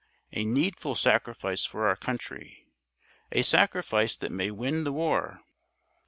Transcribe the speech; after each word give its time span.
A 0.33 0.43
needful 0.43 0.95
sacrifice 0.95 1.63
for 1.63 1.87
our 1.87 1.95
country. 1.95 2.65
A 3.31 3.43
sacrifice 3.43 4.17
that 4.17 4.31
may 4.31 4.49
win 4.49 4.83
the 4.83 4.91
war." 4.91 5.43